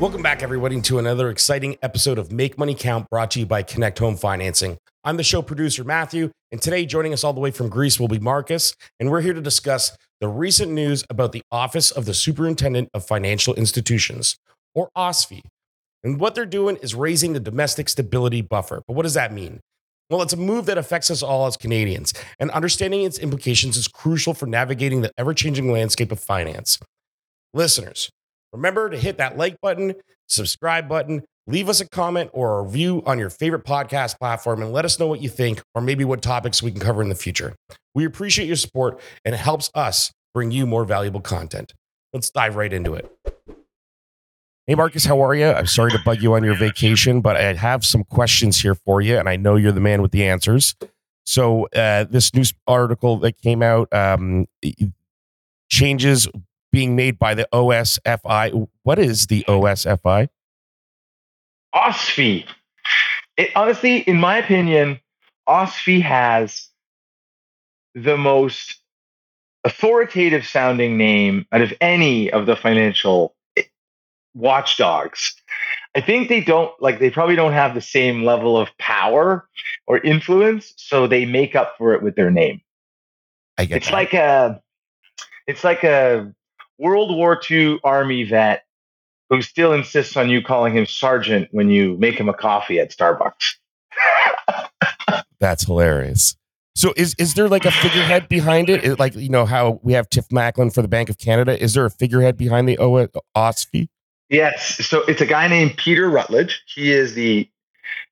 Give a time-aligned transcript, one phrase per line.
[0.00, 3.64] Welcome back, everybody, to another exciting episode of Make Money Count brought to you by
[3.64, 4.78] Connect Home Financing.
[5.02, 8.06] I'm the show producer, Matthew, and today joining us all the way from Greece will
[8.06, 12.14] be Marcus, and we're here to discuss the recent news about the Office of the
[12.14, 14.36] Superintendent of Financial Institutions,
[14.72, 15.40] or OSFI.
[16.04, 18.82] And what they're doing is raising the domestic stability buffer.
[18.86, 19.58] But what does that mean?
[20.10, 23.88] Well, it's a move that affects us all as Canadians, and understanding its implications is
[23.88, 26.78] crucial for navigating the ever changing landscape of finance.
[27.52, 28.10] Listeners,
[28.52, 29.94] Remember to hit that like button,
[30.26, 34.72] subscribe button, leave us a comment or a review on your favorite podcast platform and
[34.72, 37.14] let us know what you think or maybe what topics we can cover in the
[37.14, 37.54] future.
[37.94, 41.74] We appreciate your support and it helps us bring you more valuable content.
[42.12, 43.10] Let's dive right into it.
[44.66, 45.46] Hey, Marcus, how are you?
[45.46, 49.00] I'm sorry to bug you on your vacation, but I have some questions here for
[49.00, 50.74] you, and I know you're the man with the answers.
[51.24, 54.46] So, uh, this news article that came out um,
[55.70, 56.28] changes
[56.78, 58.68] being made by the OSFI.
[58.84, 60.28] What is the OSFI?
[61.74, 62.46] OSFI.
[63.36, 65.00] It, honestly, in my opinion,
[65.48, 66.68] OSFI has
[67.96, 68.76] the most
[69.64, 73.64] authoritative sounding name out of any of the financial eh,
[74.34, 75.34] watchdogs.
[75.96, 79.48] I think they don't like they probably don't have the same level of power
[79.88, 82.60] or influence, so they make up for it with their name.
[83.58, 83.92] I get it's that.
[83.92, 84.62] like a
[85.48, 86.32] it's like a
[86.78, 88.64] World War II Army vet
[89.30, 92.90] who still insists on you calling him sergeant when you make him a coffee at
[92.90, 93.56] Starbucks.
[95.40, 96.36] That's hilarious.
[96.74, 98.84] So is is there like a figurehead behind it?
[98.84, 101.60] Is like you know how we have Tiff Macklem for the Bank of Canada.
[101.60, 103.88] Is there a figurehead behind the o- OSFI?
[104.28, 104.86] Yes.
[104.86, 106.62] So it's a guy named Peter Routledge.
[106.72, 107.48] He is the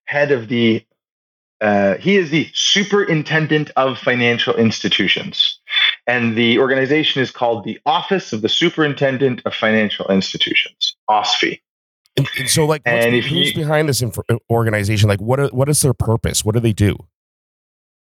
[0.06, 0.84] head of the
[1.60, 5.58] uh, he is the superintendent of financial institutions.
[6.06, 11.60] And the organization is called the Office of the Superintendent of Financial Institutions, OSFI.
[12.16, 14.18] And, and so, like, And if who's you- behind this inf-
[14.50, 15.08] organization?
[15.08, 16.44] Like, what are, what is their purpose?
[16.44, 16.96] What do they do?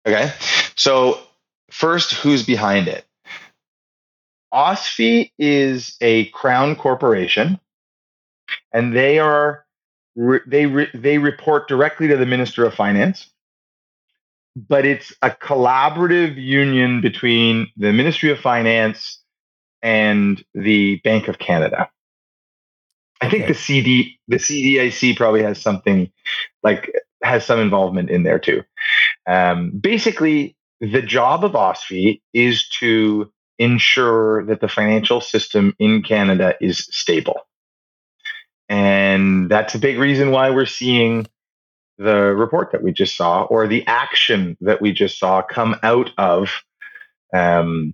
[0.08, 0.32] Okay.
[0.76, 1.20] So,
[1.72, 3.06] first, who's behind it?
[4.54, 7.60] OSFI is a crown corporation,
[8.74, 9.66] and they are
[10.20, 13.28] re- they re- they report directly to the Minister of Finance.
[14.58, 19.22] But it's a collaborative union between the Ministry of Finance
[19.82, 21.90] and the Bank of Canada.
[23.22, 23.54] I think Okay.
[23.54, 26.12] the CD the CDIC probably has something
[26.64, 26.92] like
[27.24, 28.64] has some involvement in there too.
[29.28, 36.56] Um, basically, the job of OSFI is to ensure that the financial system in Canada
[36.62, 37.42] is stable.
[38.70, 41.26] And that's a big reason why we're seeing
[41.98, 46.12] the report that we just saw or the action that we just saw come out
[46.18, 46.50] of
[47.34, 47.94] um,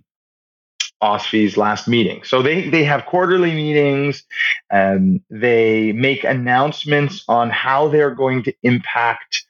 [1.02, 2.22] OSFI's last meeting.
[2.24, 4.24] So they, they have quarterly meetings.
[4.70, 9.46] Um, they make announcements on how they're going to impact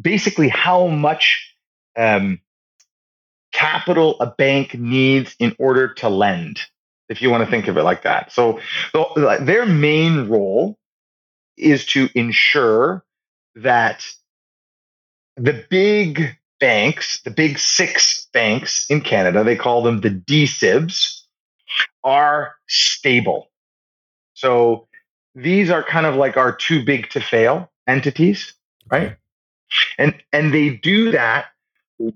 [0.00, 1.54] basically how much
[1.96, 2.40] um,
[3.52, 6.60] capital a bank needs in order to lend,
[7.08, 8.32] if you want to think of it like that.
[8.32, 8.60] So
[8.92, 10.78] the, their main role
[11.56, 13.04] is to ensure
[13.54, 14.04] that
[15.36, 21.22] the big banks, the big six banks in Canada, they call them the DSIBs,
[22.04, 23.50] are stable.
[24.34, 24.88] So
[25.34, 28.54] these are kind of like our too big to fail entities,
[28.90, 29.16] right?
[29.98, 31.46] And and they do that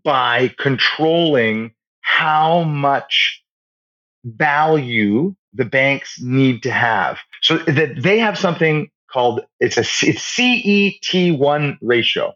[0.05, 3.40] by controlling how much
[4.25, 7.19] value the banks need to have.
[7.43, 12.35] So that they have something called it's a it's CET1 ratio.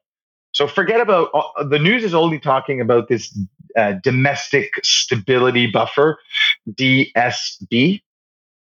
[0.52, 3.36] So forget about uh, the news is only talking about this
[3.76, 6.18] uh, domestic stability buffer
[6.70, 8.02] DSB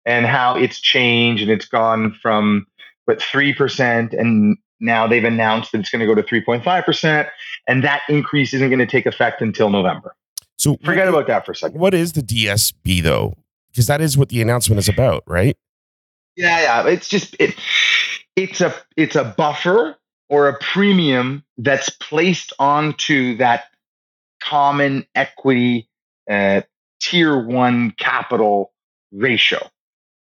[0.06, 2.66] and how it's changed and it's gone from
[3.04, 7.28] what 3% and now they've announced that it's going to go to 3.5%
[7.69, 10.14] and that increase isn't going to take effect until November.
[10.59, 11.81] So Forget what, about that for a second.
[11.81, 13.34] what is the DSB though?
[13.71, 15.56] Because that is what the announcement is about, right?
[16.36, 16.89] Yeah, yeah.
[16.89, 17.54] It's just it.
[18.36, 19.97] It's a it's a buffer
[20.28, 23.65] or a premium that's placed onto that
[24.42, 25.89] common equity
[26.30, 26.62] uh,
[27.01, 28.72] tier one capital
[29.12, 29.59] ratio,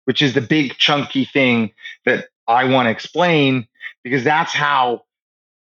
[0.06, 1.72] which is the big chunky thing
[2.06, 3.68] that I want to explain
[4.04, 5.04] because that's how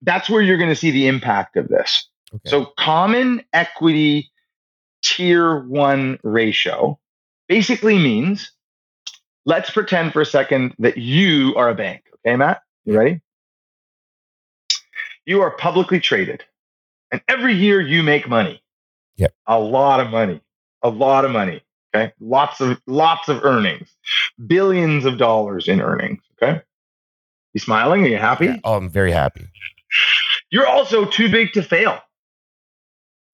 [0.02, 2.08] that's where you're going to see the impact of this.
[2.34, 2.50] Okay.
[2.50, 4.32] So common equity
[5.20, 6.98] tier one ratio
[7.50, 8.54] basically means
[9.46, 12.06] let's pretend for a second that you are a bank.
[12.26, 12.62] Okay, Matt?
[12.86, 13.22] You ready?
[15.26, 16.44] You are publicly traded.
[17.12, 18.64] And every year you make money.
[19.18, 19.34] Yep.
[19.46, 20.42] A lot of money.
[20.84, 21.62] A lot of money.
[21.94, 22.14] Okay.
[22.22, 23.90] Lots of lots of earnings.
[24.48, 26.22] Billions of dollars in earnings.
[26.42, 26.62] Okay.
[27.54, 28.06] You smiling?
[28.06, 28.46] Are you happy?
[28.46, 28.58] Yeah.
[28.64, 29.48] Oh, I'm very happy.
[30.50, 32.00] You're also too big to fail.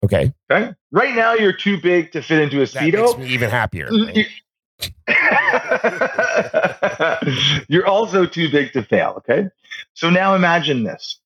[0.03, 0.33] Okay.
[0.51, 0.73] Okay.
[0.91, 3.17] Right now you're too big to fit into a That makes speedo.
[3.19, 3.89] me even happier.
[3.89, 4.17] Mm-hmm.
[4.17, 4.25] You-
[7.69, 9.13] You're also too big to fail.
[9.19, 9.47] Okay.
[9.93, 11.19] So now imagine this.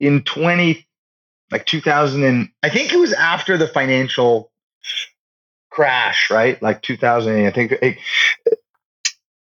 [0.00, 0.86] In 20,
[1.50, 4.52] like 2000, and I think it was after the financial
[5.70, 6.62] crash, right?
[6.62, 7.98] Like 2000, I think it-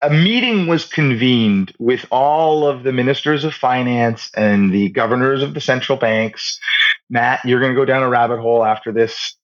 [0.04, 5.54] a meeting was convened with all of the ministers of finance and the governors of
[5.54, 6.58] the central banks.
[7.08, 9.36] Matt, you're going to go down a rabbit hole after this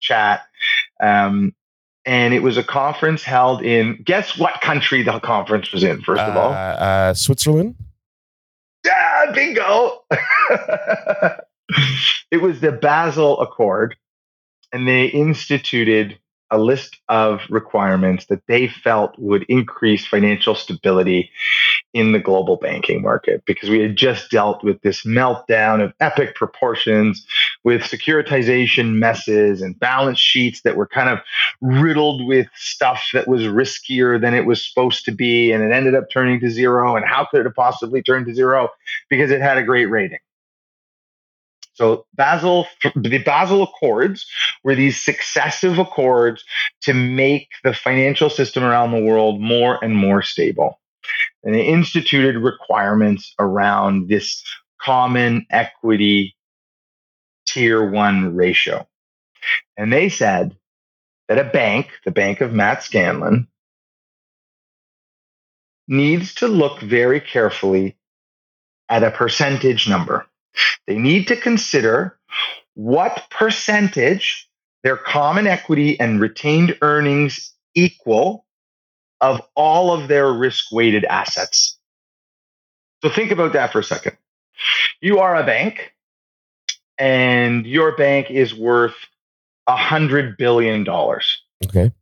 [0.00, 0.42] chat.
[1.00, 1.54] Um,
[2.04, 6.22] and it was a conference held in guess what country the conference was in first
[6.22, 7.74] of Uh, all uh, Switzerland.
[8.84, 10.04] yeah bingo
[12.30, 13.96] it was the basel accord
[14.72, 16.18] and they instituted
[16.50, 21.30] a list of requirements that they felt would increase financial stability
[21.92, 26.34] in the global banking market because we had just dealt with this meltdown of epic
[26.34, 27.26] proportions
[27.64, 31.18] with securitization messes and balance sheets that were kind of
[31.60, 35.94] riddled with stuff that was riskier than it was supposed to be and it ended
[35.94, 38.68] up turning to zero and how could it have possibly turned to zero?
[39.08, 40.18] Because it had a great rating
[41.76, 44.26] so Basel, the Basel Accords
[44.64, 46.42] were these successive accords
[46.82, 50.80] to make the financial system around the world more and more stable.
[51.44, 54.42] And they instituted requirements around this
[54.80, 56.34] common equity
[57.46, 58.88] tier one ratio.
[59.76, 60.56] And they said
[61.28, 63.48] that a bank, the bank of Matt Scanlon,
[65.86, 67.98] needs to look very carefully
[68.88, 70.26] at a percentage number.
[70.86, 72.18] They need to consider
[72.74, 74.48] what percentage
[74.82, 78.44] their common equity and retained earnings equal
[79.20, 81.78] of all of their risk weighted assets.
[83.02, 84.16] So think about that for a second.
[85.00, 85.94] You are a bank,
[86.98, 88.94] and your bank is worth
[89.66, 90.86] a $100 billion.
[90.88, 91.92] Okay.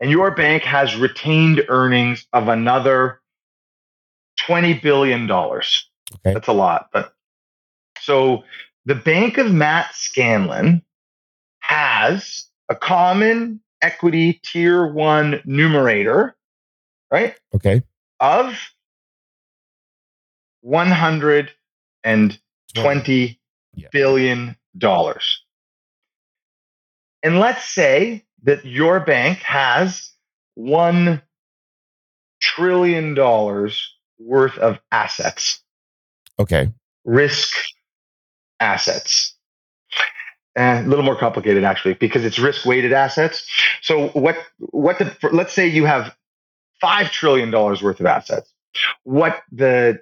[0.00, 3.20] And your bank has retained earnings of another
[4.46, 5.30] $20 billion.
[5.30, 5.70] Okay.
[6.24, 6.90] That's a lot.
[6.92, 7.14] But
[8.04, 8.44] so
[8.84, 10.82] the Bank of Matt Scanlon
[11.60, 16.36] has a common equity tier one numerator,
[17.10, 17.34] right?
[17.54, 17.82] Okay.
[18.20, 18.58] Of
[20.60, 21.50] one hundred
[22.02, 22.38] and
[22.74, 23.40] twenty
[23.74, 23.88] Yeah.
[23.90, 25.42] billion dollars.
[27.22, 30.12] And let's say that your bank has
[30.54, 31.22] one
[32.40, 35.62] trillion dollars worth of assets,
[36.38, 36.70] Okay.
[37.04, 37.54] risk
[38.64, 39.36] assets.
[40.56, 43.48] And a little more complicated actually, because it's risk weighted assets.
[43.82, 46.14] So what what the let's say you have
[46.80, 48.52] five trillion dollars worth of assets.
[49.02, 49.98] What the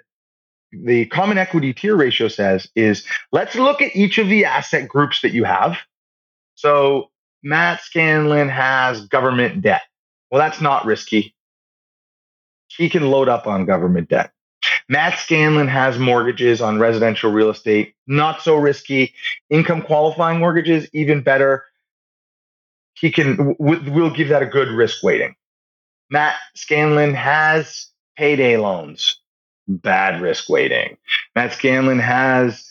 [0.73, 5.23] the common equity tier ratio says is let's look at each of the asset groups
[5.23, 5.79] that you have.
[6.55, 7.11] So
[7.43, 9.83] Matt Scanlon has government debt.
[10.31, 11.35] Well, that's not risky.
[12.69, 14.33] He can load up on government debt.
[14.89, 19.15] Matt Scanlon has mortgages on residential real estate, not so risky.
[19.51, 21.65] Income qualifying mortgages, even better.
[22.95, 25.35] He can, we'll give that a good risk weighting.
[26.11, 29.21] Matt Scanlon has payday loans,
[29.67, 30.99] bad risk weighting.
[31.35, 32.71] Matt Scanlon has,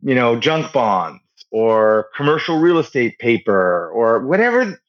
[0.00, 1.20] you know, junk bonds
[1.50, 4.80] or commercial real estate paper or whatever.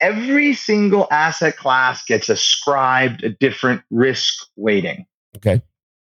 [0.00, 5.06] Every single asset class gets ascribed a different risk weighting.
[5.36, 5.62] Okay.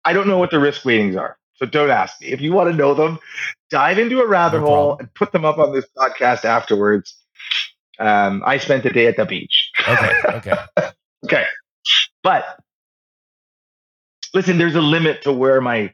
[0.04, 1.36] I don't know what the risk weightings are.
[1.56, 2.28] So don't ask me.
[2.28, 3.18] If you want to know them,
[3.70, 7.16] dive into a rabbit No hole and put them up on this podcast afterwards.
[7.98, 9.70] Um, I spent the day at the beach.
[9.88, 10.12] Okay.
[10.28, 10.56] Okay.
[11.24, 11.44] Okay.
[12.22, 12.44] But
[14.34, 15.92] listen, there's a limit to where my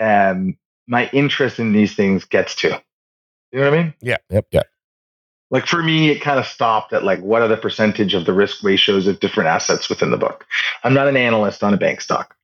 [0.00, 0.56] um
[0.88, 2.82] my interest in these things gets to.
[3.52, 3.94] You know what I mean?
[4.00, 4.16] Yeah.
[4.30, 4.46] Yep.
[4.50, 4.62] Yeah.
[5.50, 8.32] Like for me, it kind of stopped at like what are the percentage of the
[8.32, 10.44] risk ratios of different assets within the book.
[10.82, 12.34] I'm not an analyst on a bank stock.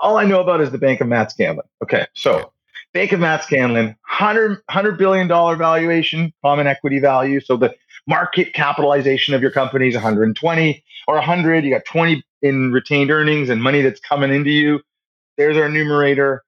[0.00, 1.66] All I know about is the Bank of Matt Scanlon.
[1.82, 2.52] Okay, so
[2.92, 7.40] Bank of Matt Scanlon, 100, $100 billion valuation, common equity value.
[7.40, 7.74] So the
[8.06, 11.64] market capitalization of your company is 120 or 100.
[11.64, 14.80] You got 20 in retained earnings and money that's coming into you.
[15.36, 16.44] There's our numerator.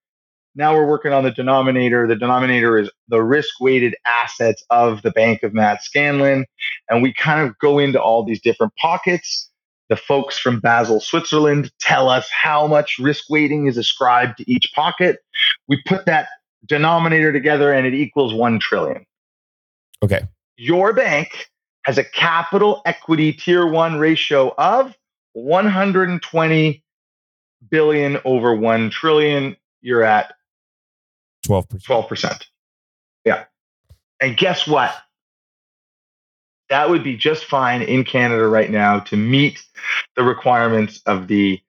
[0.55, 2.07] Now we're working on the denominator.
[2.07, 6.47] The denominator is the risk weighted assets of the Bank of Matt Scanlon.
[6.89, 9.51] And we kind of go into all these different pockets.
[9.89, 14.73] The folks from Basel, Switzerland tell us how much risk weighting is ascribed to each
[14.75, 15.19] pocket.
[15.69, 16.29] We put that
[16.65, 19.07] denominator together and it equals 1 trillion.
[20.03, 20.27] Okay.
[20.57, 21.49] Your bank
[21.85, 24.97] has a capital equity tier one ratio of
[25.35, 26.83] 120
[27.71, 29.57] billion over 1 trillion.
[29.83, 30.33] You're at
[31.47, 31.69] 12%.
[31.85, 32.45] 12%.
[33.25, 33.45] Yeah.
[34.21, 34.93] And guess what?
[36.69, 39.63] That would be just fine in Canada right now to meet
[40.17, 41.61] the requirements of the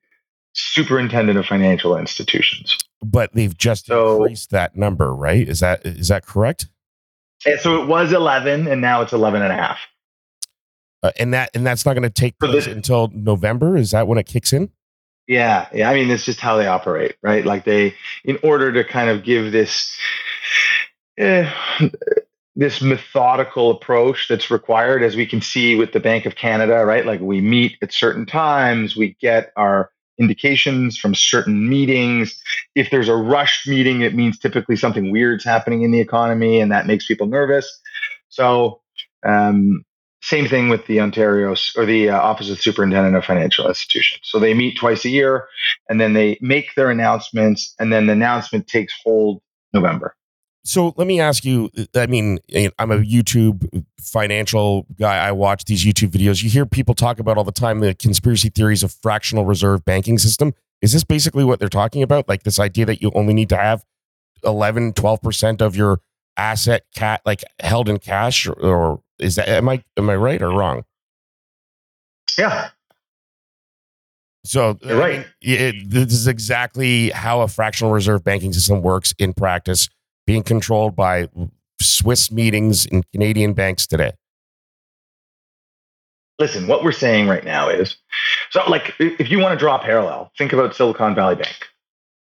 [0.53, 2.77] superintendent of financial institutions.
[3.03, 5.47] But they've just so, increased that number, right?
[5.47, 6.67] Is that is that correct?
[7.45, 9.79] And so it was 11 and now it's 11 and a half.
[11.03, 13.77] Uh, and that and that's not going to take place this, until November.
[13.77, 14.71] Is that when it kicks in?
[15.27, 15.89] Yeah, yeah.
[15.89, 17.45] I mean, it's just how they operate, right?
[17.45, 19.95] Like they, in order to kind of give this,
[21.17, 21.51] eh,
[22.57, 27.05] this methodical approach that's required, as we can see with the Bank of Canada, right?
[27.05, 32.41] Like we meet at certain times, we get our indications from certain meetings.
[32.73, 36.71] If there's a rushed meeting, it means typically something weird's happening in the economy, and
[36.71, 37.79] that makes people nervous.
[38.29, 38.81] So
[39.23, 39.85] um,
[40.23, 44.21] same thing with the Ontario or the uh, Office of Superintendent of Financial Institutions.
[44.23, 45.47] So they meet twice a year
[45.89, 50.15] and then they make their announcements, and then the announcement takes hold November.
[50.67, 55.15] So let me ask you I mean, eh, I'm a YouTube financial guy.
[55.15, 56.43] I watch these YouTube videos.
[56.43, 60.17] You hear people talk about all the time the conspiracy theories of fractional reserve banking
[60.17, 60.53] system.
[60.81, 62.27] Is this basically what they're talking about?
[62.27, 63.85] Like this idea that you only need to have
[64.43, 66.01] 11, 12% of your
[66.35, 70.41] asset cat like held in cash or, or is that am I am I right
[70.41, 70.83] or wrong?
[72.37, 72.71] Yeah.
[74.43, 75.25] So You're right.
[75.41, 79.87] It, this is exactly how a fractional reserve banking system works in practice,
[80.27, 81.27] being controlled by
[81.81, 84.11] Swiss meetings in Canadian banks today.
[86.37, 87.97] Listen, what we're saying right now is
[88.51, 91.67] so like if you want to draw a parallel, think about Silicon Valley Bank.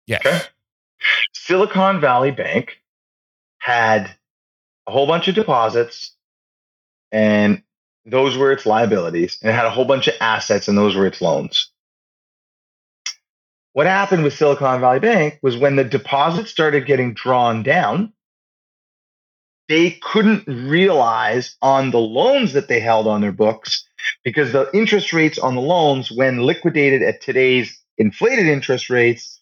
[0.05, 0.23] Yes.
[0.23, 0.41] Okay?
[1.33, 2.79] Silicon Valley Bank
[3.57, 4.15] had
[4.85, 6.11] a whole bunch of deposits
[7.11, 7.63] and
[8.05, 11.07] those were its liabilities, and it had a whole bunch of assets, and those were
[11.07, 11.71] its loans.
[13.75, 18.13] What happened with Silicon Valley Bank was when the deposits started getting drawn down,
[19.67, 23.85] they couldn't realize on the loans that they held on their books
[24.23, 29.41] because the interest rates on the loans, when liquidated at today's inflated interest rates,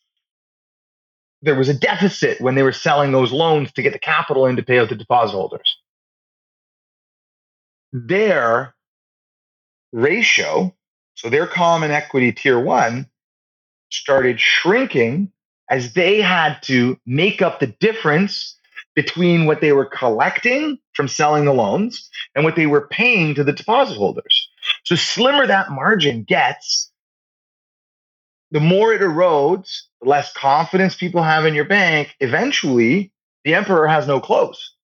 [1.44, 4.56] there was a deficit when they were selling those loans to get the capital in
[4.56, 5.78] to pay out the deposit holders.
[7.92, 8.74] Their
[9.92, 10.75] ratio,
[11.13, 13.12] so their common equity tier one,
[13.94, 15.32] started shrinking
[15.70, 18.58] as they had to make up the difference
[18.96, 23.44] between what they were collecting from selling the loans and what they were paying to
[23.44, 24.50] the deposit holders.
[24.84, 26.92] So, slimmer that margin gets,
[28.52, 32.16] the more it erodes, the less confidence people have in your bank.
[32.20, 33.12] Eventually,
[33.46, 34.76] the emperor has no clothes.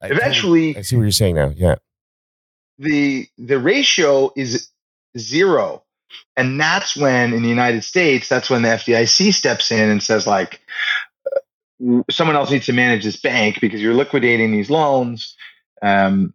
[0.00, 1.52] Eventually, I see what you're saying now.
[1.54, 1.76] Yeah
[2.78, 4.70] the the ratio is
[5.18, 5.82] zero
[6.36, 10.26] and that's when in the united states that's when the fdic steps in and says
[10.26, 10.60] like
[11.26, 15.36] uh, someone else needs to manage this bank because you're liquidating these loans
[15.82, 16.34] um,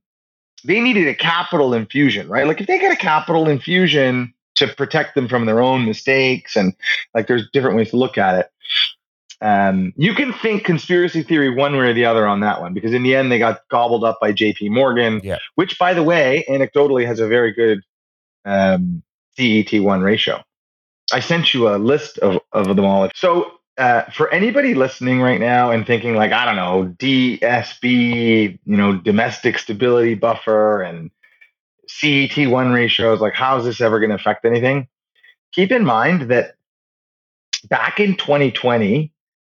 [0.63, 5.15] they needed a capital infusion right like if they get a capital infusion to protect
[5.15, 6.75] them from their own mistakes and
[7.13, 8.49] like there's different ways to look at it
[9.43, 12.93] um, you can think conspiracy theory one way or the other on that one because
[12.93, 14.69] in the end they got gobbled up by J.P.
[14.69, 15.37] Morgan, yeah.
[15.55, 17.81] which, by the way, anecdotally has a very good
[18.45, 19.03] um,
[19.37, 20.43] CET1 ratio.
[21.11, 23.09] I sent you a list of, of them all.
[23.15, 28.77] So uh, for anybody listening right now and thinking like I don't know DSB, you
[28.77, 31.11] know, domestic stability buffer and
[31.89, 34.87] CET1 ratios, like how is this ever going to affect anything?
[35.53, 36.55] Keep in mind that
[37.69, 39.11] back in 2020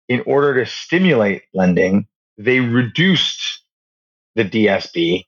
[0.10, 3.62] in order to stimulate lending, they reduced
[4.36, 5.26] the DSB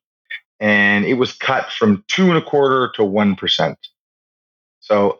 [0.59, 3.75] and it was cut from two and a quarter to 1%.
[4.85, 5.19] So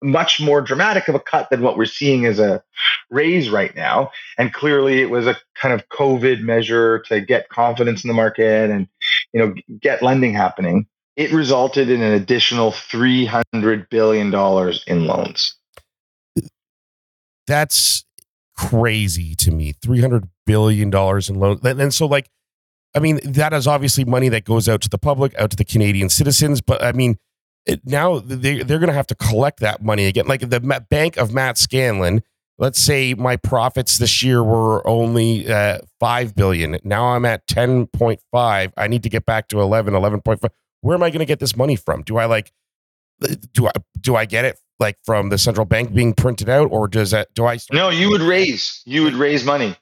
[0.00, 2.62] much more dramatic of a cut than what we're seeing as a
[3.10, 4.10] raise right now.
[4.38, 8.70] And clearly it was a kind of COVID measure to get confidence in the market
[8.70, 8.86] and,
[9.32, 10.86] you know, get lending happening.
[11.16, 14.26] It resulted in an additional $300 billion
[14.86, 15.56] in loans.
[17.46, 18.04] That's
[18.56, 19.74] crazy to me.
[19.84, 21.60] $300 billion in loans.
[21.64, 22.28] And so, like,
[22.94, 25.64] I mean, that is obviously money that goes out to the public, out to the
[25.64, 26.60] Canadian citizens.
[26.60, 27.16] But I mean,
[27.66, 30.26] it, now they, they're going to have to collect that money again.
[30.26, 32.22] Like the bank of Matt Scanlon,
[32.58, 36.78] let's say my profits this year were only uh, 5 billion.
[36.84, 38.72] Now I'm at 10.5.
[38.76, 40.48] I need to get back to 11, 11.5.
[40.80, 42.02] Where am I going to get this money from?
[42.02, 42.52] Do I like,
[43.52, 46.88] do I, do I get it like from the central bank being printed out, or
[46.88, 47.58] does that do I?
[47.72, 48.82] No, you would raise.
[48.84, 49.76] You would raise money.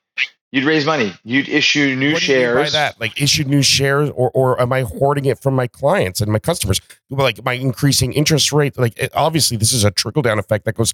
[0.53, 1.13] You'd raise money.
[1.23, 2.73] You'd issue new What do shares.
[2.73, 3.01] by that?
[3.01, 6.41] Like issue new shares, or or am I hoarding it from my clients and my
[6.41, 6.81] customers?
[7.09, 8.77] Like am I increasing interest rate?
[8.79, 10.93] Like it, obviously, this is a trickle down effect that goes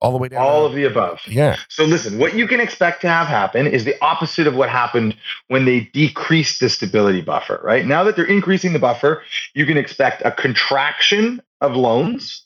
[0.00, 0.42] all the way down.
[0.42, 1.20] All of the above.
[1.26, 1.56] yeah.
[1.68, 5.16] So listen, what you can expect to have happen is the opposite of what happened
[5.48, 7.84] when they decreased the stability buffer, right?
[7.84, 9.22] Now that they're increasing the buffer,
[9.54, 12.44] you can expect a contraction of loans.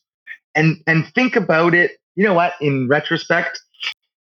[0.55, 3.61] And and think about it, you know what, in retrospect,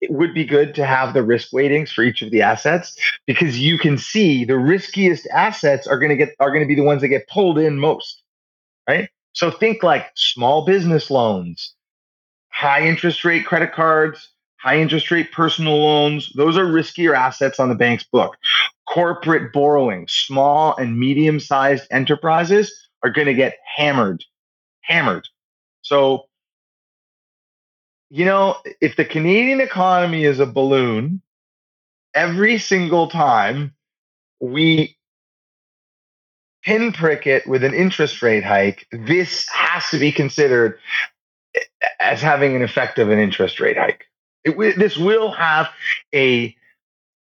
[0.01, 3.59] it would be good to have the risk weightings for each of the assets because
[3.59, 6.83] you can see the riskiest assets are going to get are going to be the
[6.83, 8.23] ones that get pulled in most,
[8.87, 9.09] right?
[9.33, 11.73] So think like small business loans,
[12.51, 16.31] high interest rate credit cards, high interest rate personal loans.
[16.35, 18.37] Those are riskier assets on the bank's book.
[18.87, 24.23] Corporate borrowing, small and medium sized enterprises are going to get hammered,
[24.81, 25.27] hammered.
[25.81, 26.25] So,
[28.09, 31.21] you know, if the Canadian economy is a balloon,
[32.13, 33.75] every single time
[34.39, 34.97] we
[36.63, 40.79] pinprick it with an interest rate hike, this has to be considered
[41.99, 44.05] as having an effect of an interest rate hike.
[44.43, 45.69] It, this will have
[46.13, 46.55] a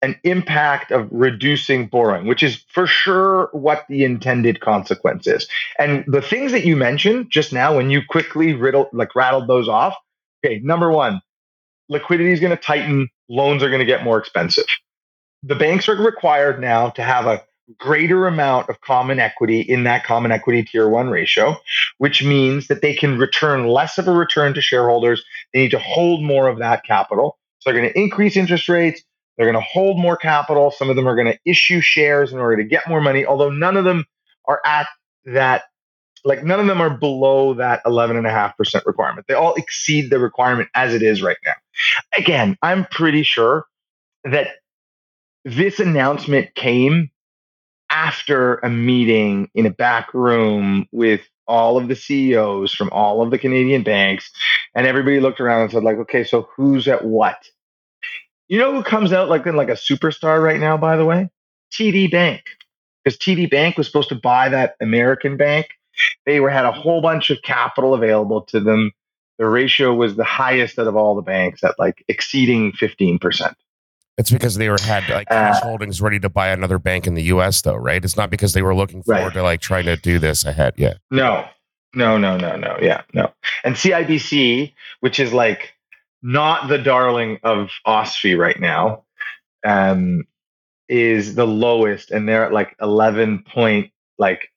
[0.03, 5.47] an impact of reducing borrowing, which is for sure what the intended consequence is.
[5.79, 9.67] And the things that you mentioned just now, when you quickly riddle like rattled those
[9.67, 9.95] off,
[10.43, 11.21] okay, number one,
[11.89, 14.65] liquidity is going to tighten, loans are going to get more expensive.
[15.43, 17.43] The banks are required now to have a
[17.77, 21.57] greater amount of common equity in that common equity tier one ratio,
[21.97, 25.23] which means that they can return less of a return to shareholders.
[25.53, 27.37] They need to hold more of that capital.
[27.59, 29.01] So they're going to increase interest rates.
[29.37, 30.71] They're going to hold more capital.
[30.71, 33.51] Some of them are going to issue shares in order to get more money, although
[33.51, 34.05] none of them
[34.45, 34.87] are at
[35.25, 35.63] that,
[36.27, 39.25] like none of them are below that 11.5% requirement.
[39.27, 41.53] They all exceed the requirement as it is right now.
[42.17, 43.65] Again, I'm pretty sure
[44.25, 44.49] that
[45.45, 47.11] this announcement came
[47.89, 53.31] after a meeting in a back room with all of the CEOs from all of
[53.31, 54.29] the Canadian banks,
[54.75, 57.37] and everybody looked around and said, like, okay, so who's at what?
[58.49, 61.29] You know who comes out like like a superstar right now, by the way?
[61.73, 62.43] TD Bank.
[63.03, 65.67] Because TD Bank was supposed to buy that American bank.
[66.25, 68.91] They were had a whole bunch of capital available to them.
[69.39, 73.53] The ratio was the highest out of all the banks at like exceeding 15%.
[74.17, 77.13] It's because they were had like cash Uh, holdings ready to buy another bank in
[77.13, 77.61] the U.S.
[77.61, 78.03] though, right?
[78.03, 79.33] It's not because they were looking forward Right.
[79.33, 80.73] to like trying to do this ahead.
[80.75, 80.93] Yeah.
[81.11, 81.45] No,
[81.93, 82.77] no, no, no, no.
[82.81, 83.31] Yeah, no.
[83.63, 85.73] And CIBC, which is like
[86.23, 89.03] not the darling of OSFI right now,
[89.63, 90.23] um,
[90.89, 94.49] is the lowest, and they're at like eleven point, like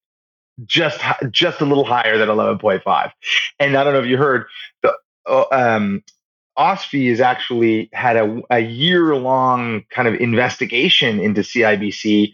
[0.66, 3.10] just just a little higher than eleven point five.
[3.58, 4.46] And I don't know if you heard
[4.82, 4.92] the
[5.26, 6.02] uh, um,
[6.58, 12.32] OSFI has actually had a, a year long kind of investigation into CIBC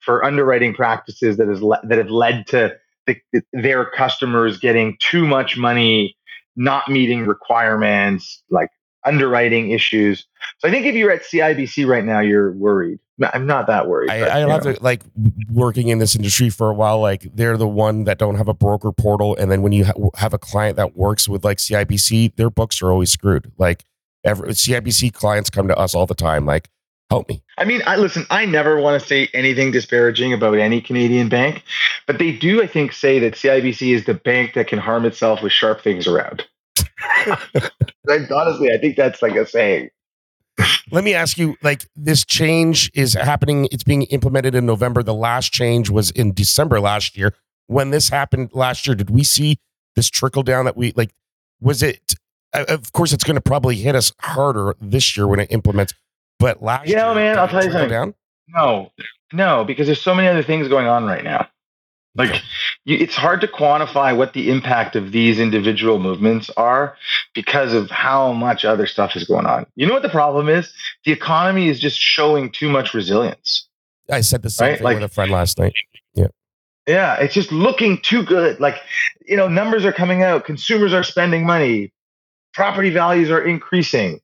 [0.00, 5.26] for underwriting practices that has le- that have led to the, their customers getting too
[5.26, 6.16] much money,
[6.56, 8.68] not meeting requirements, like
[9.04, 10.26] underwriting issues.
[10.58, 12.98] So I think if you're at CIBC right now, you're worried.
[13.32, 14.10] I'm not that worried.
[14.10, 15.02] I, but, I have to like
[15.50, 17.00] working in this industry for a while.
[17.00, 20.10] Like they're the one that don't have a broker portal, and then when you ha-
[20.14, 23.50] have a client that works with like CIBC, their books are always screwed.
[23.58, 23.84] Like
[24.24, 26.46] every CIBC clients come to us all the time.
[26.46, 26.68] Like,
[27.10, 27.42] help me.
[27.56, 28.24] I mean, I listen.
[28.30, 31.64] I never want to say anything disparaging about any Canadian bank,
[32.06, 35.42] but they do, I think, say that CIBC is the bank that can harm itself
[35.42, 36.46] with sharp things around.
[38.06, 39.90] like, honestly, I think that's like a saying.
[40.90, 43.68] Let me ask you, like this change is happening.
[43.70, 45.02] It's being implemented in November.
[45.02, 47.34] The last change was in December last year.
[47.66, 49.58] When this happened last year, did we see
[49.94, 51.10] this trickle down that we like?
[51.60, 52.14] Was it?
[52.54, 55.92] uh, Of course, it's going to probably hit us harder this year when it implements.
[56.38, 57.90] But last You know, year, man, did I'll tell you something.
[57.90, 58.14] Down?
[58.48, 58.90] No,
[59.32, 61.48] no, because there's so many other things going on right now.
[62.18, 62.42] Like,
[62.84, 66.96] you, it's hard to quantify what the impact of these individual movements are
[67.34, 69.66] because of how much other stuff is going on.
[69.76, 70.72] You know what the problem is?
[71.04, 73.68] The economy is just showing too much resilience.
[74.10, 75.74] I said the same Right, thing like- with a friend last night.
[76.14, 76.26] Yeah.
[76.88, 78.58] Yeah, it's just looking too good.
[78.58, 78.76] Like,
[79.26, 81.92] you know, numbers are coming out, consumers are spending money,
[82.54, 84.20] property values are increasing.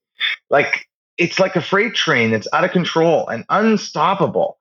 [0.51, 4.59] Like, it's like a freight train that's out of control and unstoppable.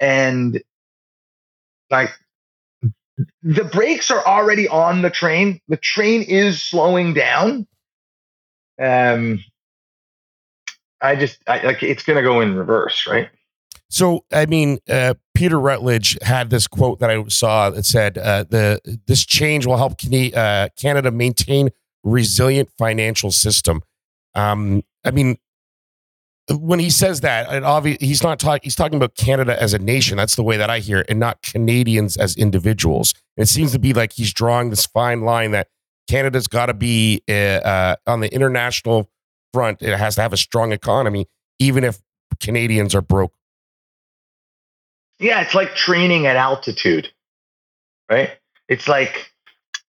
[0.00, 0.60] And
[1.90, 2.10] like,
[3.42, 5.60] the brakes are already on the train.
[5.68, 7.66] The train is slowing down.
[8.82, 9.44] Um,
[11.00, 13.28] I just I, like it's going to go in reverse, right?
[13.90, 18.44] So, I mean, uh, Peter Routledge had this quote that I saw that said, uh,
[18.48, 21.68] "the this change will help Cana- uh, Canada maintain
[22.02, 23.82] resilient financial system."
[24.34, 25.36] Um, I mean,
[26.50, 28.60] when he says that, and obvi- he's not talking.
[28.62, 30.16] He's talking about Canada as a nation.
[30.16, 33.14] That's the way that I hear it, and not Canadians as individuals.
[33.36, 35.68] And it seems to be like he's drawing this fine line that
[36.08, 39.10] Canada's got to be uh, uh, on the international
[39.52, 39.80] front.
[39.80, 41.28] It has to have a strong economy,
[41.58, 42.00] even if
[42.40, 43.32] Canadians are broke.
[45.18, 47.10] Yeah, it's like training at altitude,
[48.10, 48.30] right?
[48.68, 49.32] It's like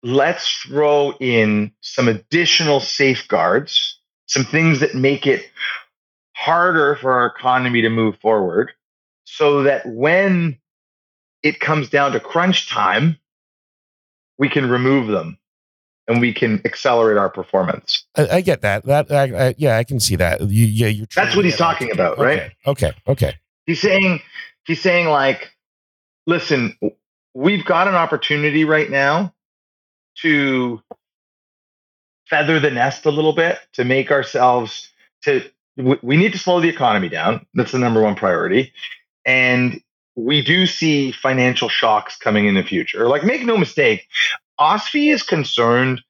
[0.04, 5.50] let's throw in some additional safeguards, some things that make it
[6.36, 8.72] harder for our economy to move forward
[9.24, 10.58] so that when
[11.42, 13.18] it comes down to crunch time,
[14.38, 15.38] we can remove them
[16.08, 18.06] and we can accelerate our performance.
[18.16, 18.84] I, I get that.
[18.86, 20.42] That I, I, yeah, I can see that.
[20.42, 21.08] You, yeah, you're.
[21.16, 22.52] That's what he's talking about, right?
[22.68, 22.88] Okay.
[22.88, 22.94] okay.
[23.08, 23.36] Okay.
[23.66, 24.22] He's saying
[24.68, 25.52] he's saying like,
[26.28, 26.78] listen,
[27.34, 29.34] we've got an opportunity right now
[30.22, 30.82] to
[32.30, 34.92] feather the nest a little bit to make ourselves
[35.24, 35.44] to
[35.78, 37.46] we need to slow the economy down.
[37.54, 38.72] That's the number one priority.
[39.26, 39.82] And
[40.16, 43.08] we do see financial shocks coming in the future.
[43.08, 44.08] Like, make no mistake,
[44.60, 46.02] OSFI is concerned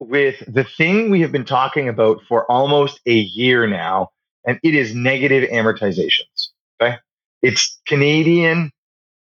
[0.00, 4.10] with the thing we have been talking about for almost a year now,
[4.46, 6.48] and it is negative amortizations.
[6.80, 6.96] Okay.
[7.42, 8.70] It's Canadian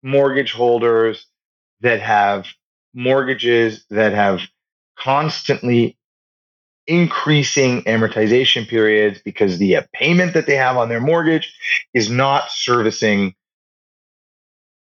[0.03, 1.27] mortgage holders
[1.81, 2.47] that have
[2.95, 4.41] mortgages that have
[4.99, 5.97] constantly
[6.87, 11.55] increasing amortization periods because the uh, payment that they have on their mortgage
[11.95, 13.35] is not servicing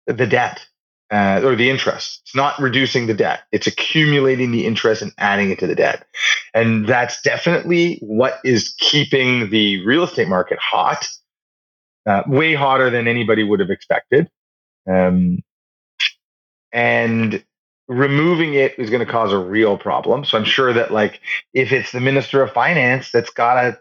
[0.08, 0.66] the debt
[1.12, 2.22] uh, or the interest.
[2.24, 3.42] It's not reducing the debt.
[3.52, 6.06] It's accumulating the interest and adding it to the debt.
[6.54, 11.08] And that's definitely what is keeping the real estate market hot,
[12.08, 14.30] uh, way hotter than anybody would have expected.
[14.90, 15.40] Um,
[16.72, 17.44] and
[17.88, 20.26] removing it is going to cause a real problem.
[20.26, 21.22] So I'm sure that like
[21.54, 23.78] if it's the minister of finance that's got a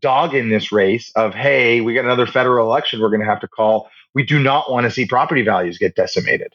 [0.00, 3.40] dog in this race of hey, we got another federal election we're going to have
[3.40, 3.90] to call.
[4.14, 6.54] We do not want to see property values get decimated,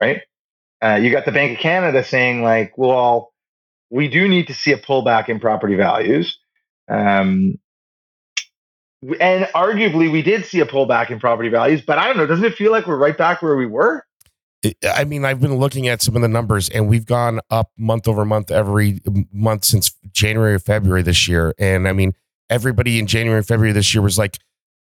[0.00, 0.22] right?
[0.82, 3.32] Uh, you got the Bank of Canada saying like, well,
[3.90, 6.38] we do need to see a pullback in property values.
[6.88, 7.58] Um,
[9.20, 12.26] and arguably, we did see a pullback in property values, but I don't know.
[12.26, 14.04] Doesn't it feel like we're right back where we were?
[14.86, 18.06] I mean, I've been looking at some of the numbers, and we've gone up month
[18.06, 19.00] over month every
[19.32, 21.54] month since January or February this year.
[21.58, 22.12] And I mean,
[22.50, 24.38] everybody in January, and February this year was like,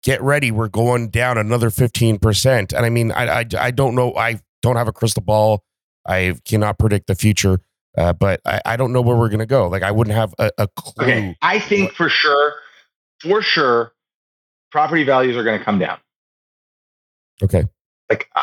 [0.03, 3.95] "Get ready, we're going down another fifteen percent." And I mean, I, I, I don't
[3.95, 5.63] know, I don't have a crystal ball,
[6.05, 7.61] I cannot predict the future,
[7.97, 9.69] uh, but I, I don't know where we're gonna go.
[9.69, 11.05] Like, I wouldn't have a, a clue.
[11.05, 12.55] Okay, I think for sure,
[13.19, 13.93] for sure,
[14.69, 15.97] property values are going to come down.
[17.41, 17.63] Okay,
[18.09, 18.29] like.
[18.35, 18.41] Uh,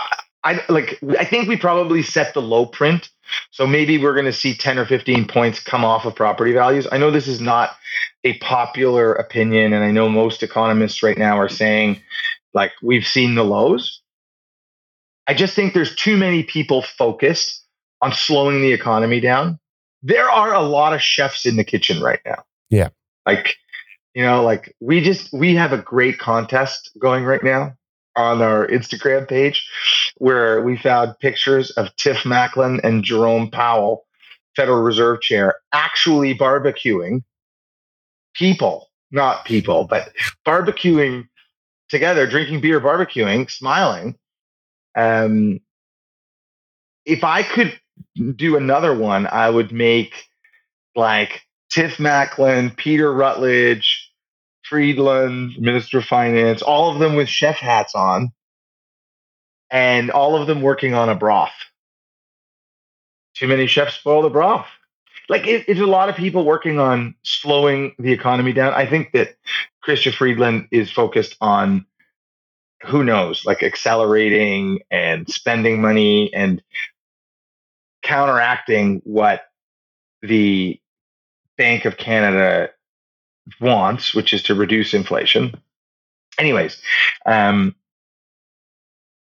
[0.48, 3.10] I like I think we probably set the low print.
[3.50, 6.86] So maybe we're going to see 10 or 15 points come off of property values.
[6.90, 7.76] I know this is not
[8.24, 12.00] a popular opinion and I know most economists right now are saying
[12.54, 14.00] like we've seen the lows.
[15.26, 17.62] I just think there's too many people focused
[18.00, 19.58] on slowing the economy down.
[20.02, 22.42] There are a lot of chefs in the kitchen right now.
[22.70, 22.88] Yeah.
[23.26, 23.56] Like
[24.14, 27.76] you know, like we just we have a great contest going right now
[28.18, 29.66] on our Instagram page
[30.16, 34.04] where we found pictures of Tiff Macklem and Jerome Powell,
[34.56, 37.22] Federal Reserve Chair, actually barbecuing
[38.34, 40.10] people, not people, but
[40.44, 41.28] barbecuing
[41.88, 44.16] together, drinking beer, barbecuing, smiling.
[44.96, 45.60] Um,
[47.06, 47.78] if I could
[48.34, 50.12] do another one, I would make
[50.96, 54.07] like Tiff Macklem, Peter Routledge,
[54.68, 58.32] Freeland, Minister of Finance, all of them with chef hats on,
[59.70, 61.52] and all of them working on a broth.
[63.34, 64.66] Too many chefs spoil the broth.
[65.28, 68.72] Like it, it's a lot of people working on slowing the economy down.
[68.72, 69.36] I think that
[69.86, 71.86] Chrystia Freeland is focused on
[72.84, 76.62] who knows, like accelerating and spending money and
[78.02, 79.42] counteracting what
[80.22, 80.80] the
[81.56, 82.70] Bank of Canada
[83.60, 85.60] wants, which is to reduce inflation.
[86.38, 86.80] Anyways,
[87.26, 87.74] um,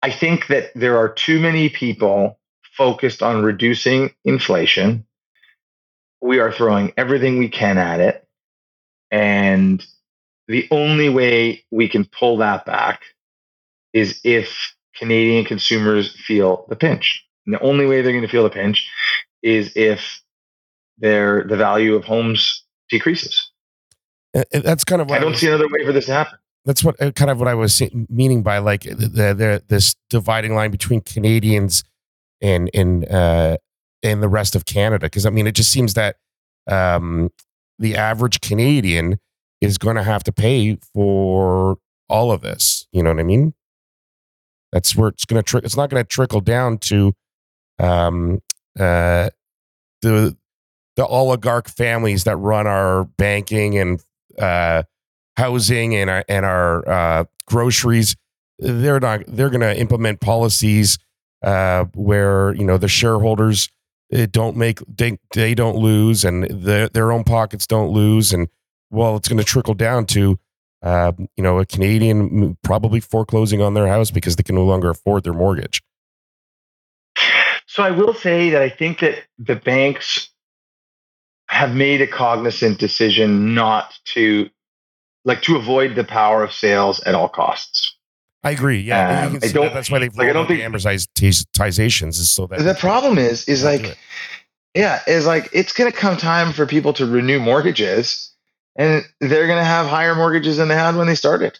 [0.01, 2.39] I think that there are too many people
[2.77, 5.05] focused on reducing inflation.
[6.21, 8.27] We are throwing everything we can at it.
[9.11, 9.85] And
[10.47, 13.01] the only way we can pull that back
[13.93, 17.23] is if Canadian consumers feel the pinch.
[17.45, 18.89] And the only way they're going to feel the pinch
[19.41, 20.21] is if
[20.97, 23.52] their the value of homes decreases.
[24.33, 26.39] That's kind of what I don't I see another way for this to happen.
[26.65, 30.55] That's what uh, kind of what I was meaning by like the, the, this dividing
[30.55, 31.83] line between Canadians
[32.41, 33.57] and and uh,
[34.01, 35.05] and the rest of Canada.
[35.05, 36.15] Because I mean, it just seems that
[36.67, 37.29] um,
[37.77, 39.19] the average Canadian
[39.61, 41.77] is going to have to pay for
[42.09, 42.87] all of this.
[42.91, 43.53] You know what I mean?
[44.71, 45.47] That's where it's going to.
[45.47, 47.13] Tri- it's not going to trickle down to
[47.79, 48.41] um,
[48.79, 49.29] uh,
[50.01, 50.35] the
[50.95, 54.01] the oligarch families that run our banking and
[54.39, 54.83] uh,
[55.37, 58.15] housing and our and our uh, groceries.
[58.59, 59.23] They're not.
[59.27, 60.97] They're going to implement policies
[61.43, 63.69] uh, where you know the shareholders
[64.13, 68.47] uh, don't make they they don't lose and the, their own pockets don't lose and
[68.89, 70.39] well it's going to trickle down to
[70.81, 74.89] uh, you know a Canadian probably foreclosing on their house because they can no longer
[74.89, 75.81] afford their mortgage.
[77.65, 80.29] So I will say that I think that the banks
[81.53, 84.49] have made a cognizant decision not to
[85.23, 87.95] like to avoid the power of sales at all costs.
[88.43, 88.79] I agree.
[88.79, 89.65] Yeah, um, I don't.
[89.65, 89.73] That.
[89.73, 93.63] That's why they've like, I don't think amortizations is so that the problem is is
[93.63, 93.97] like
[94.73, 98.33] yeah is like it's going to come time for people to renew mortgages
[98.75, 101.59] and they're going to have higher mortgages than they had when they started.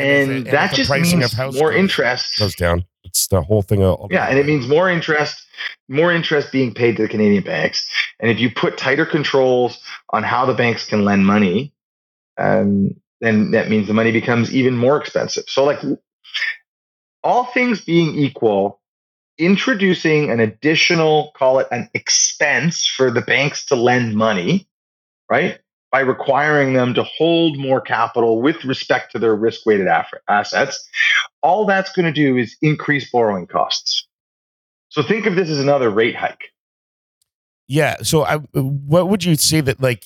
[0.00, 2.84] And, and that just means more interest goes down.
[3.04, 3.80] It's the whole thing.
[4.10, 5.44] yeah, and it means more interest,
[5.88, 7.88] more interest being paid to the Canadian banks.
[8.20, 11.72] And if you put tighter controls on how the banks can lend money,
[12.38, 15.44] um, then that means the money becomes even more expensive.
[15.48, 15.80] So, like,
[17.22, 18.80] all things being equal,
[19.38, 24.68] introducing an additional, call it an expense for the banks to lend money,
[25.30, 25.58] right?
[25.92, 29.88] By requiring them to hold more capital with respect to their risk weighted
[30.28, 30.88] assets,
[31.42, 34.06] all that's going to do is increase borrowing costs.
[34.90, 36.52] So think of this as another rate hike.
[37.66, 37.96] Yeah.
[38.02, 40.04] So, I, what would you say that like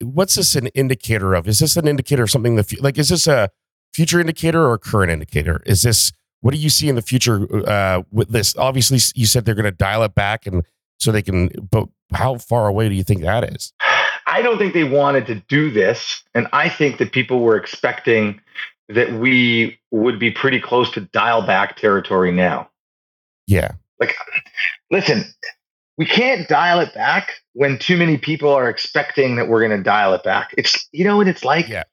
[0.00, 1.48] what's this an indicator of?
[1.48, 3.50] Is this an indicator of something that like is this a
[3.92, 5.62] future indicator or a current indicator?
[5.66, 8.56] Is this what do you see in the future uh, with this?
[8.56, 10.64] Obviously, you said they're going to dial it back, and
[10.98, 11.48] so they can.
[11.70, 13.72] But how far away do you think that is?
[14.26, 18.40] I don't think they wanted to do this, and I think that people were expecting
[18.88, 22.68] that we would be pretty close to dial back territory now.
[23.46, 23.72] Yeah.
[24.00, 24.14] Like,
[24.90, 25.24] listen,
[25.96, 29.82] we can't dial it back when too many people are expecting that we're going to
[29.82, 30.54] dial it back.
[30.58, 31.68] It's you know what it's like.
[31.68, 31.84] Yeah.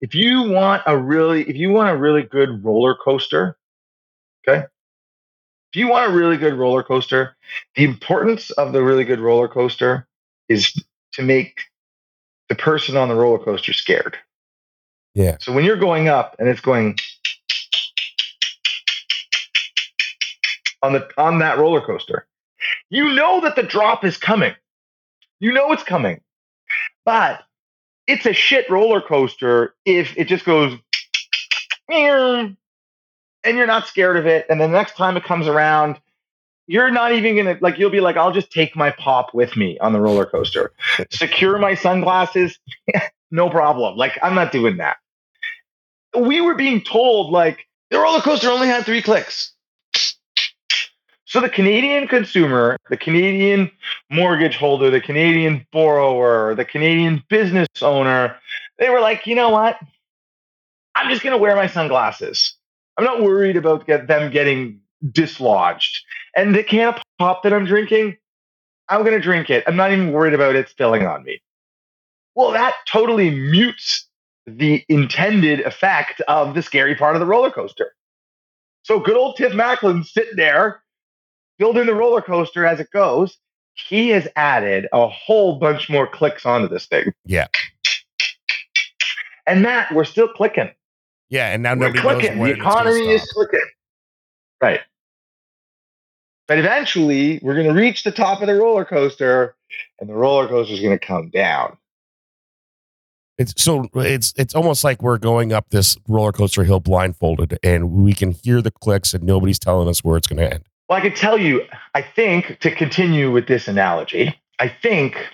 [0.00, 3.56] If you want a really if you want a really good roller coaster,
[4.48, 4.64] okay?
[5.72, 7.36] If you want a really good roller coaster,
[7.76, 10.08] the importance of the really good roller coaster
[10.48, 10.74] is
[11.12, 11.62] to make
[12.48, 14.16] the person on the roller coaster scared.
[15.14, 15.36] Yeah.
[15.40, 16.96] So when you're going up and it's going
[20.82, 22.26] on the on that roller coaster,
[22.88, 24.54] you know that the drop is coming.
[25.40, 26.20] You know it's coming.
[27.04, 27.42] But
[28.06, 30.78] it's a shit roller coaster if it just goes
[31.88, 32.56] and
[33.44, 34.46] you're not scared of it.
[34.48, 36.00] And the next time it comes around,
[36.66, 39.78] you're not even gonna like you'll be like, I'll just take my pop with me
[39.78, 40.72] on the roller coaster.
[41.10, 42.58] Secure my sunglasses,
[43.30, 43.96] no problem.
[43.96, 44.98] Like, I'm not doing that.
[46.18, 49.52] We were being told like the roller coaster only had three clicks.
[51.30, 53.70] So the Canadian consumer, the Canadian
[54.10, 58.36] mortgage holder, the Canadian borrower, the Canadian business owner,
[58.80, 59.78] they were like, you know what?
[60.96, 62.56] I'm just going to wear my sunglasses.
[62.98, 66.00] I'm not worried about get them getting dislodged.
[66.36, 68.16] And the can of pop that I'm drinking,
[68.88, 69.64] I'm going to drink it.
[69.66, 71.40] I'm not even worried about it spilling on me.
[72.34, 74.06] Well, that totally mutes
[74.46, 77.94] the intended effect of the scary part of the roller coaster.
[78.82, 80.82] So good old Tiff Macklem sitting there
[81.58, 83.36] building the roller coaster as it goes,
[83.74, 87.12] he has added a whole bunch more clicks onto this thing.
[87.24, 87.46] Yeah.
[89.46, 90.70] And Matt, we're still clicking.
[91.28, 92.38] Yeah, and now we're nobody clicking.
[92.38, 93.60] knows the economy is clicking.
[94.60, 94.80] Right.
[96.50, 99.54] But eventually, we're going to reach the top of the roller coaster,
[100.00, 101.76] and the roller coaster is going to come down.
[103.38, 107.92] It's so it's it's almost like we're going up this roller coaster hill blindfolded, and
[107.92, 110.64] we can hear the clicks, and nobody's telling us where it's going to end.
[110.88, 111.62] Well, I can tell you,
[111.94, 115.24] I think to continue with this analogy, I think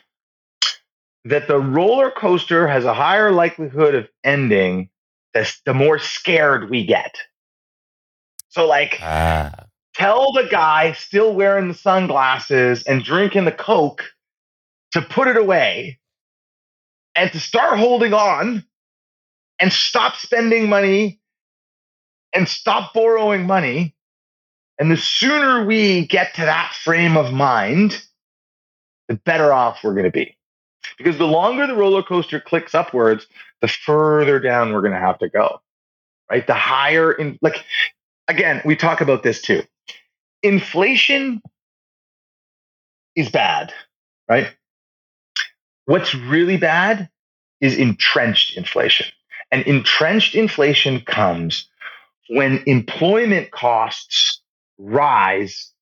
[1.25, 4.91] that the roller coaster has a higher likelihood of ending
[5.33, 7.17] the, the more scared we get.
[8.51, 9.65] So, like, ah.
[9.97, 14.05] Tell the guy still wearing the sunglasses and drinking the Coke
[14.93, 15.99] to put it away
[17.15, 18.65] and to start holding on
[19.59, 21.21] and stop spending money
[22.35, 23.97] and stop borrowing money
[24.79, 28.03] and the sooner we get to that frame of mind,
[29.09, 30.37] the better off we're going to be.
[30.99, 33.27] Because the longer the roller coaster clicks upwards,
[33.61, 35.61] the further down we're going to have to go.
[36.31, 36.47] Right?
[36.47, 37.65] The higher in like
[38.29, 39.63] again, we talk about this too.
[40.47, 41.43] Inflation
[43.17, 43.73] is bad,
[44.29, 44.55] right?
[45.87, 47.09] What's really bad
[47.61, 49.07] is entrenched inflation.
[49.51, 51.69] And entrenched inflation comes
[52.29, 54.43] when employment costs
[54.79, 55.73] rise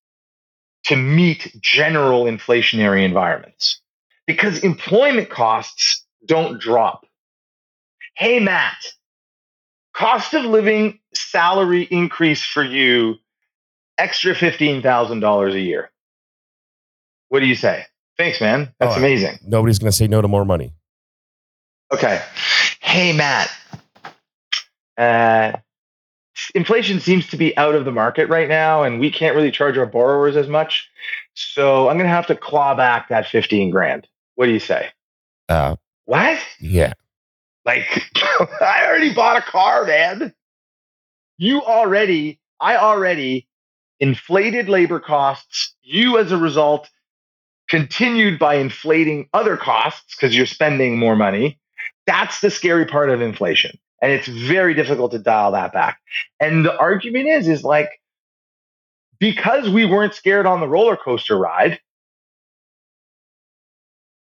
[0.85, 3.81] to meet general inflationary environments
[4.27, 7.07] because employment costs don't drop.
[8.17, 8.77] Hey, Matt,
[9.95, 13.17] cost of living salary increase for you,
[13.99, 15.91] extra $15,000 a year.
[17.29, 17.87] What do you say?
[18.17, 18.73] Thanks, man.
[18.79, 19.39] That's oh, amazing.
[19.45, 20.73] Nobody's going to say no to more money.
[21.93, 22.23] Okay.
[22.81, 23.51] Hey, Matt.
[24.97, 25.53] Uh,
[26.55, 29.77] inflation seems to be out of the market right now, and we can't really charge
[29.77, 30.89] our borrowers as much.
[31.35, 34.07] So I'm going to have to claw back that 15 grand.
[34.37, 34.91] What do you say?
[35.49, 36.39] Uh, what?
[36.61, 36.93] Yeah.
[37.65, 38.05] Like,
[38.61, 40.33] I already bought a car, man.
[41.37, 43.49] You already, I already
[44.01, 45.75] inflated labor costs.
[45.83, 46.89] You, as a result,
[47.69, 51.59] continued by inflating other costs because you're spending more money.
[52.07, 53.79] That's the scary part of inflation.
[54.03, 55.99] And it's very difficult to dial that back.
[56.41, 57.89] And the argument is, is like,
[59.19, 61.81] because we weren't scared on the roller coaster ride,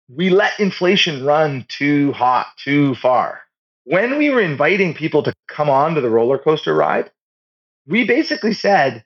[0.09, 3.42] we let inflation run too hot, too far.
[3.85, 7.12] When we were inviting people to come on to the roller coaster ride,
[7.87, 9.05] we basically said,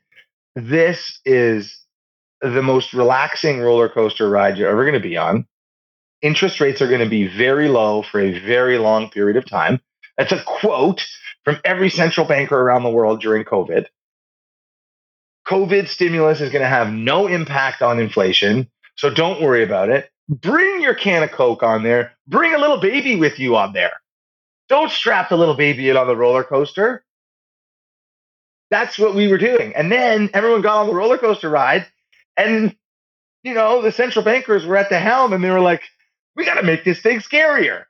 [0.55, 1.79] this is
[2.41, 5.47] the most relaxing roller coaster ride you're ever going to be on.
[6.23, 9.81] Interest rates are going to be very low for a very long period of time.
[10.17, 11.07] That's a quote
[11.45, 13.87] from every central banker around the world during COVID.
[15.47, 18.71] COVID stimulus is going to have no impact on inflation.
[18.97, 20.11] So don't worry about it.
[20.29, 22.13] Bring your can of Coke on there.
[22.27, 23.93] Bring a little baby with you on there.
[24.69, 27.05] Don't strap the little baby in on the roller coaster.
[28.75, 29.73] That's what we were doing.
[29.77, 31.87] And then everyone got on the roller coaster ride
[32.37, 32.75] and,
[33.45, 35.85] you know, the central bankers were at the helm and they were like,
[36.35, 37.85] we got to make this thing scarier.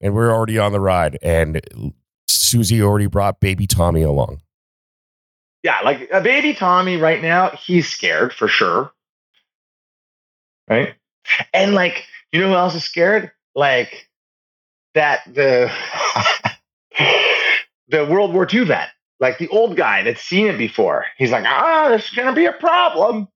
[0.00, 1.18] And we're already on the ride.
[1.20, 1.60] And
[2.28, 4.40] Susie already brought baby Tommy along.
[5.64, 8.92] Yeah, like a baby Tommy right now, he's scared for sure.
[10.70, 10.94] Right.
[11.52, 13.32] And like, you know who else is scared?
[13.56, 14.08] Like
[14.94, 15.72] that the
[17.88, 21.04] the World War II vet like the old guy that's seen it before.
[21.16, 23.28] He's like, ah, this is going to be a problem.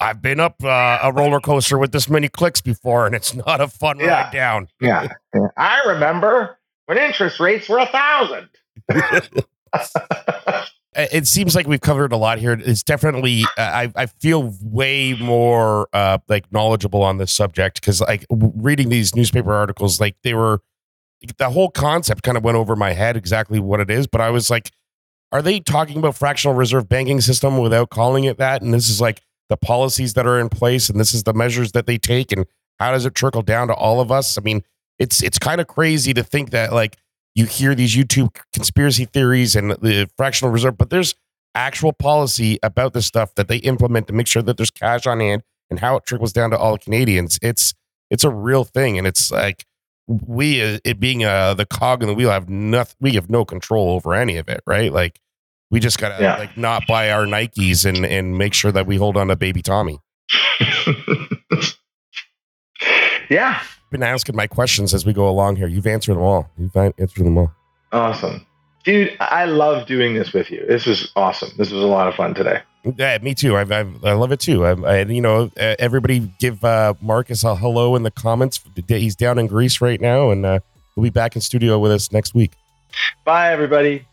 [0.00, 3.60] I've been up uh, a roller coaster with this many clicks before, and it's not
[3.60, 4.24] a fun yeah.
[4.24, 4.68] ride down.
[4.80, 5.08] yeah.
[5.56, 8.48] I remember when interest rates were a thousand.
[10.94, 12.52] it seems like we've covered a lot here.
[12.52, 18.00] It's definitely uh, I I feel way more uh, like knowledgeable on this subject because
[18.00, 20.60] like reading these newspaper articles, like they were
[21.38, 24.30] the whole concept kind of went over my head exactly what it is, but I
[24.30, 24.70] was like
[25.32, 28.62] are they talking about fractional reserve banking system without calling it that?
[28.62, 31.72] And this is like the policies that are in place, and this is the measures
[31.72, 32.46] that they take, and
[32.78, 34.38] how does it trickle down to all of us?
[34.38, 34.62] I mean,
[34.98, 36.96] it's it's kind of crazy to think that like
[37.34, 41.14] you hear these YouTube conspiracy theories and the fractional reserve, but there's
[41.54, 45.20] actual policy about this stuff that they implement to make sure that there's cash on
[45.20, 47.38] hand and how it trickles down to all Canadians.
[47.42, 47.74] It's
[48.10, 49.64] it's a real thing, and it's like
[50.08, 53.90] we it being uh the cog in the wheel have nothing we have no control
[53.90, 54.92] over any of it right?
[54.92, 55.20] Like
[55.70, 56.38] we just gotta yeah.
[56.38, 59.62] like not buy our nikes and and make sure that we hold on to baby
[59.62, 60.00] tommy.
[63.30, 63.62] Yeah.
[63.90, 65.66] Been asking my questions as we go along here.
[65.66, 66.50] You've answered them all.
[66.56, 67.52] You've answered them all.
[67.92, 68.46] Awesome
[68.88, 72.14] dude i love doing this with you this is awesome this was a lot of
[72.14, 72.62] fun today
[72.96, 73.56] yeah, me too.
[73.56, 74.64] I, I, I love it too.
[74.64, 78.60] I, I, you know, everybody give uh, Marcus a hello in the comments.
[78.86, 80.60] He's down in Greece right now, and uh,
[80.96, 82.52] we'll be back in studio with us next week.
[83.24, 84.06] Bye, everybody.